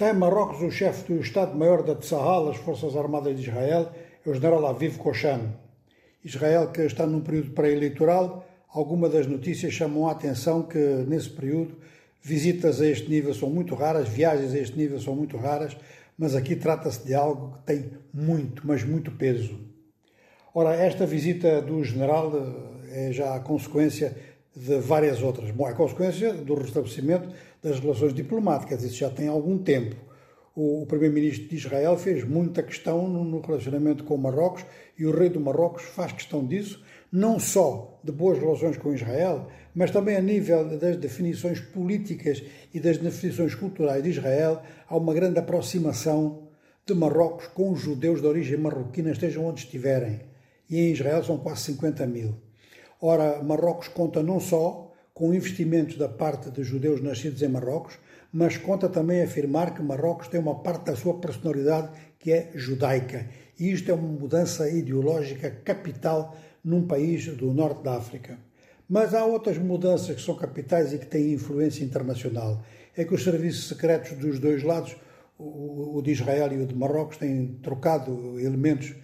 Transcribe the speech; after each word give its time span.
Está 0.00 0.14
em 0.14 0.18
Marrocos 0.18 0.62
o 0.62 0.70
chefe 0.70 1.12
do 1.12 1.20
Estado-Maior 1.20 1.82
da 1.82 1.94
Tsahal, 1.94 2.48
as 2.48 2.56
Forças 2.56 2.96
Armadas 2.96 3.36
de 3.36 3.42
Israel, 3.42 3.92
é 4.24 4.30
o 4.30 4.32
general 4.32 4.64
Aviv 4.66 4.96
Koshan. 4.96 5.52
Israel, 6.24 6.68
que 6.68 6.80
está 6.80 7.06
num 7.06 7.20
período 7.20 7.50
pré-eleitoral, 7.50 8.48
algumas 8.72 9.12
das 9.12 9.26
notícias 9.26 9.74
chamam 9.74 10.08
a 10.08 10.12
atenção 10.12 10.62
que, 10.62 10.78
nesse 11.06 11.28
período, 11.28 11.76
visitas 12.22 12.80
a 12.80 12.86
este 12.86 13.10
nível 13.10 13.34
são 13.34 13.50
muito 13.50 13.74
raras, 13.74 14.08
viagens 14.08 14.54
a 14.54 14.58
este 14.58 14.74
nível 14.74 14.98
são 14.98 15.14
muito 15.14 15.36
raras, 15.36 15.76
mas 16.16 16.34
aqui 16.34 16.56
trata-se 16.56 17.04
de 17.04 17.12
algo 17.12 17.58
que 17.58 17.64
tem 17.66 17.90
muito, 18.10 18.66
mas 18.66 18.82
muito 18.82 19.10
peso. 19.10 19.60
Ora, 20.54 20.76
esta 20.76 21.04
visita 21.04 21.60
do 21.60 21.84
general 21.84 22.32
eh, 22.88 23.08
é 23.08 23.12
já 23.12 23.34
a 23.34 23.40
consequência 23.40 24.16
de 24.54 24.78
várias 24.78 25.22
outras. 25.22 25.50
Bom, 25.50 25.68
é 25.68 25.74
consequência 25.74 26.34
do 26.34 26.54
restabelecimento 26.54 27.28
das 27.62 27.78
relações 27.78 28.12
diplomáticas, 28.12 28.82
isso 28.82 28.96
já 28.96 29.10
tem 29.10 29.28
algum 29.28 29.58
tempo. 29.58 29.96
O, 30.54 30.82
o 30.82 30.86
primeiro-ministro 30.86 31.48
de 31.48 31.56
Israel 31.56 31.96
fez 31.96 32.24
muita 32.24 32.62
questão 32.62 33.08
no, 33.08 33.40
relacionamento 33.40 34.02
com 34.04 34.16
Marrocos 34.16 34.64
e 34.98 35.06
o 35.06 35.16
rei 35.16 35.28
do 35.28 35.40
Marrocos 35.40 35.84
faz 35.84 36.12
questão 36.12 36.44
disso, 36.44 36.82
não 37.12 37.38
só 37.38 38.00
de 38.02 38.12
boas 38.12 38.38
relações 38.38 38.76
com 38.76 38.92
Israel, 38.92 39.48
mas 39.74 39.90
também 39.90 40.16
a 40.16 40.20
nível 40.20 40.78
das 40.78 40.96
definições 40.96 41.60
políticas 41.60 42.42
e 42.74 42.80
das 42.80 42.98
definições 42.98 43.54
culturais 43.54 44.02
de 44.02 44.10
Israel, 44.10 44.62
há 44.88 44.96
uma 44.96 45.14
grande 45.14 45.38
aproximação 45.38 46.48
de 46.84 46.94
Marrocos 46.94 47.46
com 47.48 47.70
os 47.70 47.80
judeus 47.80 48.20
de 48.20 48.26
origem 48.26 48.58
marroquina, 48.58 49.12
estejam 49.12 49.46
onde 49.46 49.60
estiverem. 49.60 50.20
E 50.68 50.78
em 50.78 50.92
Israel 50.92 51.22
são 51.22 51.38
quase 51.38 51.62
50 51.62 52.06
mil. 52.06 52.49
Ora, 53.02 53.42
Marrocos 53.42 53.88
conta 53.88 54.22
não 54.22 54.38
só 54.38 54.92
com 55.14 55.32
investimentos 55.32 55.96
da 55.96 56.06
parte 56.06 56.50
de 56.50 56.62
judeus 56.62 57.00
nascidos 57.00 57.40
em 57.40 57.48
Marrocos, 57.48 57.98
mas 58.30 58.58
conta 58.58 58.90
também 58.90 59.22
afirmar 59.22 59.74
que 59.74 59.82
Marrocos 59.82 60.28
tem 60.28 60.38
uma 60.38 60.56
parte 60.56 60.86
da 60.86 60.96
sua 60.96 61.14
personalidade 61.14 61.90
que 62.18 62.30
é 62.30 62.50
judaica. 62.54 63.26
E 63.58 63.70
isto 63.70 63.90
é 63.90 63.94
uma 63.94 64.06
mudança 64.06 64.68
ideológica 64.68 65.50
capital 65.50 66.36
num 66.62 66.86
país 66.86 67.26
do 67.36 67.54
norte 67.54 67.82
da 67.82 67.96
África. 67.96 68.38
Mas 68.86 69.14
há 69.14 69.24
outras 69.24 69.56
mudanças 69.56 70.14
que 70.14 70.22
são 70.22 70.34
capitais 70.34 70.92
e 70.92 70.98
que 70.98 71.06
têm 71.06 71.32
influência 71.32 71.82
internacional. 71.82 72.62
É 72.94 73.04
que 73.04 73.14
os 73.14 73.24
serviços 73.24 73.68
secretos 73.68 74.12
dos 74.12 74.38
dois 74.38 74.62
lados, 74.62 74.94
o 75.38 76.02
de 76.04 76.10
Israel 76.10 76.52
e 76.52 76.62
o 76.62 76.66
de 76.66 76.74
Marrocos, 76.74 77.16
têm 77.16 77.58
trocado 77.62 78.38
elementos 78.38 78.94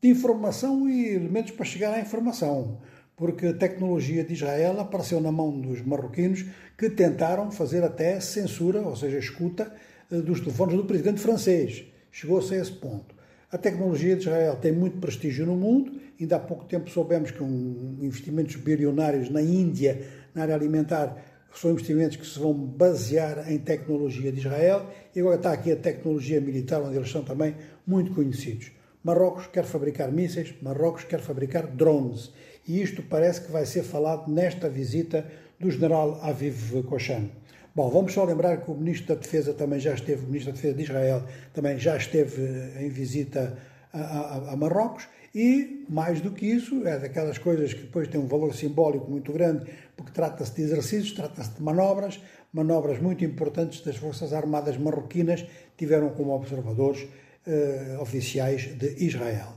de 0.00 0.08
informação 0.08 0.88
e 0.88 1.14
elementos 1.14 1.50
para 1.50 1.64
chegar 1.64 1.94
à 1.94 2.00
informação 2.00 2.80
porque 3.16 3.46
a 3.46 3.54
tecnologia 3.54 4.24
de 4.24 4.32
Israel 4.32 4.80
apareceu 4.80 5.20
na 5.20 5.30
mão 5.30 5.60
dos 5.60 5.82
marroquinos 5.82 6.44
que 6.76 6.90
tentaram 6.90 7.50
fazer 7.50 7.84
até 7.84 8.18
censura, 8.20 8.80
ou 8.80 8.96
seja, 8.96 9.18
escuta 9.18 9.72
eh, 10.10 10.20
dos 10.20 10.40
telefones 10.40 10.76
do 10.76 10.84
presidente 10.84 11.20
francês. 11.20 11.84
Chegou-se 12.10 12.54
a 12.54 12.58
esse 12.58 12.72
ponto. 12.72 13.14
A 13.50 13.58
tecnologia 13.58 14.16
de 14.16 14.22
Israel 14.22 14.56
tem 14.56 14.72
muito 14.72 14.98
prestígio 14.98 15.46
no 15.46 15.54
mundo. 15.54 15.92
Ainda 16.20 16.36
há 16.36 16.40
pouco 16.40 16.64
tempo 16.64 16.90
soubemos 16.90 17.30
que 17.30 17.40
um, 17.40 17.98
investimentos 18.00 18.56
bilionários 18.56 19.30
na 19.30 19.40
Índia, 19.40 20.04
na 20.34 20.42
área 20.42 20.56
alimentar, 20.56 21.16
são 21.54 21.70
investimentos 21.70 22.16
que 22.16 22.26
se 22.26 22.36
vão 22.36 22.52
basear 22.52 23.48
em 23.50 23.58
tecnologia 23.58 24.32
de 24.32 24.40
Israel. 24.40 24.90
E 25.14 25.20
agora 25.20 25.36
está 25.36 25.52
aqui 25.52 25.70
a 25.70 25.76
tecnologia 25.76 26.40
militar, 26.40 26.82
onde 26.82 26.96
eles 26.96 27.10
são 27.10 27.22
também 27.22 27.54
muito 27.86 28.12
conhecidos. 28.12 28.72
Marrocos 29.04 29.46
quer 29.48 29.64
fabricar 29.64 30.10
mísseis, 30.10 30.54
Marrocos 30.62 31.04
quer 31.04 31.20
fabricar 31.20 31.66
drones 31.66 32.32
e 32.66 32.80
isto 32.80 33.02
parece 33.02 33.42
que 33.42 33.52
vai 33.52 33.66
ser 33.66 33.82
falado 33.82 34.32
nesta 34.32 34.66
visita 34.68 35.26
do 35.60 35.70
general 35.70 36.18
Aviv 36.22 36.82
Koshan. 36.84 37.28
Bom, 37.74 37.90
vamos 37.90 38.14
só 38.14 38.24
lembrar 38.24 38.64
que 38.64 38.70
o 38.70 38.74
Ministro 38.74 39.14
da 39.14 39.20
Defesa 39.20 39.52
também 39.52 39.78
já 39.78 39.92
esteve, 39.92 40.24
o 40.24 40.26
Ministro 40.26 40.52
da 40.52 40.56
Defesa 40.56 40.74
de 40.74 40.82
Israel 40.82 41.22
também 41.52 41.78
já 41.78 41.96
esteve 41.98 42.42
eh, 42.42 42.86
em 42.86 42.88
visita 42.88 43.58
a, 43.92 44.00
a, 44.00 44.52
a 44.52 44.56
Marrocos 44.56 45.06
e, 45.34 45.84
mais 45.88 46.20
do 46.22 46.30
que 46.30 46.46
isso, 46.46 46.86
é 46.86 46.98
daquelas 46.98 47.36
coisas 47.36 47.74
que 47.74 47.82
depois 47.82 48.08
têm 48.08 48.20
um 48.20 48.26
valor 48.26 48.54
simbólico 48.54 49.10
muito 49.10 49.32
grande, 49.32 49.66
porque 49.96 50.12
trata-se 50.12 50.54
de 50.54 50.62
exercícios, 50.62 51.12
trata-se 51.12 51.50
de 51.50 51.62
manobras, 51.62 52.22
manobras 52.52 53.00
muito 53.02 53.24
importantes 53.24 53.80
das 53.82 53.96
Forças 53.96 54.32
Armadas 54.32 54.78
marroquinas, 54.78 55.44
tiveram 55.76 56.10
como 56.10 56.32
observadores 56.32 57.06
eh, 57.46 57.96
oficiais 58.00 58.76
de 58.76 59.04
Israel. 59.04 59.54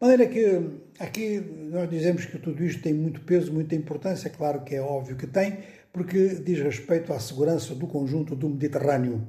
De 0.00 0.06
maneira 0.06 0.26
que 0.26 0.80
aqui 1.00 1.40
nós 1.70 1.90
dizemos 1.90 2.24
que 2.24 2.38
tudo 2.38 2.64
isto 2.64 2.82
tem 2.82 2.94
muito 2.94 3.20
peso, 3.22 3.52
muita 3.52 3.74
importância, 3.74 4.30
claro 4.30 4.62
que 4.62 4.76
é 4.76 4.80
óbvio 4.80 5.16
que 5.16 5.26
tem, 5.26 5.58
porque 5.92 6.36
diz 6.36 6.60
respeito 6.60 7.12
à 7.12 7.18
segurança 7.18 7.74
do 7.74 7.86
conjunto 7.86 8.36
do 8.36 8.48
Mediterrâneo. 8.48 9.26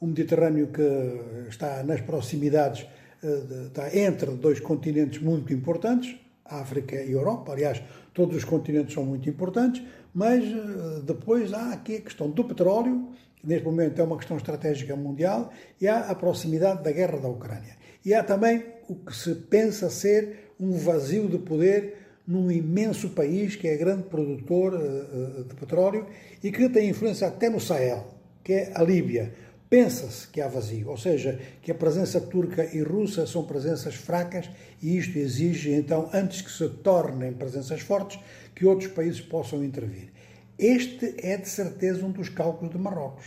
O 0.00 0.06
Mediterrâneo 0.06 0.68
que 0.68 1.48
está 1.48 1.82
nas 1.82 2.00
proximidades, 2.00 2.86
eh, 3.22 3.66
está 3.66 3.96
entre 3.96 4.30
dois 4.30 4.60
continentes 4.60 5.20
muito 5.20 5.52
importantes, 5.52 6.16
África 6.44 6.96
e 7.02 7.12
Europa. 7.12 7.52
Aliás, 7.52 7.82
todos 8.14 8.36
os 8.36 8.44
continentes 8.44 8.94
são 8.94 9.04
muito 9.04 9.28
importantes, 9.28 9.82
mas 10.14 10.44
eh, 10.44 11.00
depois 11.04 11.52
há 11.52 11.72
aqui 11.72 11.96
a 11.96 12.00
questão 12.00 12.30
do 12.30 12.44
petróleo, 12.44 13.08
que 13.36 13.46
neste 13.46 13.64
momento 13.64 14.00
é 14.00 14.04
uma 14.04 14.16
questão 14.16 14.36
estratégica 14.36 14.94
mundial, 14.94 15.52
e 15.80 15.88
há 15.88 16.10
a 16.10 16.14
proximidade 16.14 16.82
da 16.82 16.92
guerra 16.92 17.18
da 17.18 17.28
Ucrânia. 17.28 17.76
E 18.04 18.12
há 18.12 18.22
também 18.22 18.64
o 18.88 18.94
que 18.94 19.14
se 19.14 19.34
pensa 19.34 19.88
ser 19.88 20.54
um 20.58 20.72
vazio 20.72 21.28
de 21.28 21.38
poder 21.38 22.02
num 22.26 22.50
imenso 22.50 23.10
país 23.10 23.56
que 23.56 23.66
é 23.66 23.76
grande 23.76 24.04
produtor 24.04 24.74
eh, 24.74 24.78
eh, 24.78 25.42
de 25.44 25.54
petróleo 25.54 26.06
e 26.42 26.52
que 26.52 26.68
tem 26.68 26.88
influência 26.88 27.26
até 27.26 27.48
no 27.48 27.60
Sahel, 27.60 28.06
que 28.44 28.52
é 28.52 28.72
a 28.74 28.82
Líbia. 28.82 29.34
Pensa-se 29.72 30.28
que 30.28 30.38
há 30.42 30.48
vazio, 30.48 30.90
ou 30.90 30.98
seja, 30.98 31.40
que 31.62 31.70
a 31.70 31.74
presença 31.74 32.20
turca 32.20 32.62
e 32.76 32.82
russa 32.82 33.26
são 33.26 33.42
presenças 33.42 33.94
fracas 33.94 34.50
e 34.82 34.98
isto 34.98 35.16
exige, 35.16 35.72
então, 35.72 36.10
antes 36.12 36.42
que 36.42 36.50
se 36.50 36.68
tornem 36.68 37.32
presenças 37.32 37.80
fortes, 37.80 38.20
que 38.54 38.66
outros 38.66 38.92
países 38.92 39.22
possam 39.22 39.64
intervir. 39.64 40.12
Este 40.58 41.14
é, 41.16 41.38
de 41.38 41.48
certeza, 41.48 42.04
um 42.04 42.10
dos 42.10 42.28
cálculos 42.28 42.70
de 42.70 42.78
Marrocos. 42.78 43.24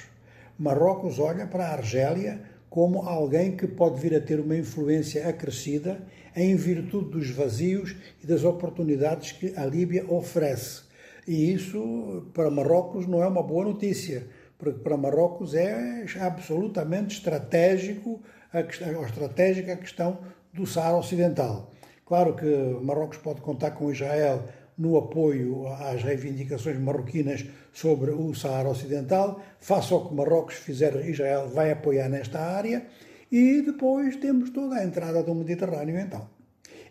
Marrocos 0.55 1.17
olha 1.17 1.47
para 1.47 1.65
a 1.65 1.73
Argélia 1.73 2.39
como 2.69 3.09
alguém 3.09 3.57
que 3.57 3.65
pode 3.65 3.99
vir 3.99 4.13
a 4.13 4.21
ter 4.21 4.39
uma 4.39 4.55
influência 4.55 5.27
acrescida 5.27 5.99
em 6.35 6.55
virtude 6.55 7.09
dos 7.09 7.31
vazios 7.31 7.95
e 8.23 8.27
das 8.27 8.43
oportunidades 8.43 9.31
que 9.31 9.51
a 9.57 9.65
Líbia 9.65 10.05
oferece. 10.07 10.83
E 11.27 11.51
isso, 11.51 12.27
para 12.35 12.51
Marrocos, 12.51 13.07
não 13.07 13.23
é 13.23 13.27
uma 13.27 13.41
boa 13.41 13.65
notícia, 13.65 14.27
porque 14.65 14.79
para 14.79 14.97
Marrocos 14.97 15.53
é 15.53 16.05
absolutamente 16.19 17.17
estratégico 17.17 18.19
a, 18.51 18.61
estratégica 18.61 19.73
a 19.73 19.77
questão 19.77 20.17
do 20.51 20.65
Saara 20.65 20.97
Ocidental. 20.97 21.69
Claro 22.03 22.35
que 22.35 22.45
Marrocos 22.81 23.17
pode 23.19 23.41
contar 23.41 23.71
com 23.71 23.91
Israel 23.91 24.43
no 24.75 24.97
apoio 24.97 25.67
às 25.67 26.01
reivindicações 26.01 26.79
marroquinas 26.79 27.45
sobre 27.71 28.09
o 28.11 28.33
Saara 28.33 28.69
Ocidental, 28.69 29.39
face 29.59 29.93
ao 29.93 30.07
que 30.07 30.15
Marrocos 30.15 30.55
fizer, 30.55 30.95
Israel 31.07 31.47
vai 31.47 31.71
apoiar 31.71 32.09
nesta 32.09 32.39
área, 32.39 32.85
e 33.31 33.61
depois 33.61 34.15
temos 34.15 34.49
toda 34.49 34.77
a 34.77 34.83
entrada 34.83 35.21
do 35.21 35.35
Mediterrâneo, 35.35 35.99
então. 35.99 36.27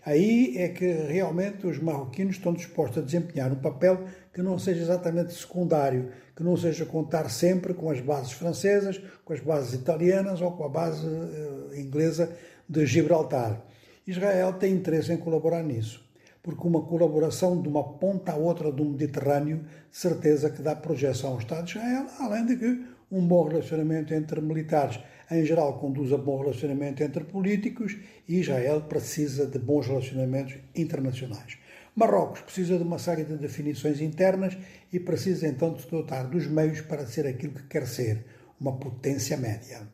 Aí 0.05 0.59
é 0.59 0.69
que 0.69 0.87
realmente 0.87 1.67
os 1.67 1.79
marroquinos 1.79 2.37
estão 2.37 2.53
dispostos 2.53 2.99
a 2.99 3.05
desempenhar 3.05 3.51
um 3.51 3.57
papel 3.57 4.05
que 4.33 4.43
não 4.43 4.59
seja 4.59 4.83
exatamente 4.83 5.33
secundário, 5.33 6.11
que 6.37 6.43
não 6.43 6.57
seja 6.57 6.85
contar 6.85 7.31
sempre 7.31 7.73
com 7.73 7.91
as 7.91 8.01
bases 8.01 8.33
francesas, 8.33 9.01
com 9.25 9.33
as 9.33 9.41
bases 9.41 9.73
italianas 9.73 10.41
ou 10.41 10.53
com 10.53 10.65
a 10.65 10.69
base 10.69 11.07
uh, 11.07 11.75
inglesa 11.75 12.37
de 12.69 12.85
Gibraltar. 12.85 13.63
Israel 14.07 14.53
tem 14.55 14.75
interesse 14.75 15.13
em 15.13 15.17
colaborar 15.17 15.63
nisso 15.63 16.05
porque 16.45 16.69
uma 16.69 16.83
colaboração 16.83 17.63
de 17.63 17.67
uma 17.67 17.83
ponta 17.83 18.33
à 18.33 18.37
outra 18.37 18.71
do 18.71 18.85
Mediterrâneo, 18.85 19.65
certeza 19.91 20.51
que 20.51 20.61
dá 20.61 20.77
projeção 20.77 21.31
ao 21.31 21.39
Estado 21.39 21.65
de 21.65 21.79
Israel, 21.79 22.05
além 22.21 22.45
de 22.45 22.57
que 22.57 22.85
um 23.15 23.27
bom 23.27 23.47
relacionamento 23.47 24.13
entre 24.13 24.41
militares, 24.41 24.99
em 25.31 25.45
geral, 25.45 25.79
conduz 25.79 26.13
a 26.13 26.19
bom 26.19 26.41
relacionamento 26.41 27.03
entre 27.03 27.23
políticos 27.25 27.97
e 28.29 28.41
Israel 28.41 28.83
precisa 28.83 29.47
de 29.47 29.59
bons 29.59 29.87
relacionamentos 29.87 30.57
internacionais. 30.75 31.59
Marrocos 31.95 32.41
precisa 32.41 32.77
de 32.77 32.83
uma 32.83 32.99
série 32.99 33.23
de 33.23 33.37
definições 33.37 34.01
internas 34.01 34.59
e 34.93 34.99
precisa 34.99 35.47
então 35.47 35.73
de 35.73 35.83
se 35.83 35.91
dotar 35.91 36.29
dos 36.29 36.47
meios 36.49 36.81
para 36.81 37.07
ser 37.07 37.25
aquilo 37.27 37.55
que 37.55 37.69
quer 37.69 37.87
ser, 37.87 38.25
uma 38.61 38.77
potência 38.77 39.37
média. 39.37 39.89